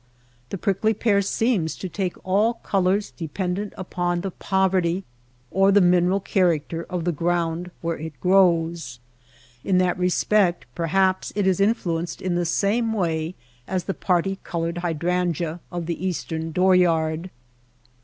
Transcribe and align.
The 0.49 0.57
prickly 0.57 0.95
pear 0.95 1.21
seems 1.21 1.75
to 1.75 1.87
take 1.87 2.15
all 2.27 2.55
colors 2.55 3.11
dependent 3.11 3.71
upon 3.77 4.21
the 4.21 4.31
poverty, 4.31 5.03
or 5.51 5.71
the 5.71 5.79
mineral 5.79 6.19
character, 6.19 6.87
of 6.89 7.03
the 7.05 7.11
ground 7.11 7.69
where 7.81 7.99
it 7.99 8.19
grows. 8.19 8.97
In 9.63 9.77
that 9.77 9.99
respect 9.99 10.65
perhaps 10.73 11.31
it 11.35 11.45
is 11.45 11.59
influenced 11.59 12.19
in 12.19 12.33
the 12.33 12.45
same 12.47 12.93
way 12.93 13.35
as 13.67 13.83
the 13.83 13.93
parti 13.93 14.39
colored 14.43 14.79
hydrangea 14.79 15.59
of 15.71 15.85
the 15.85 16.03
eastern 16.03 16.49
dooryard. 16.51 17.29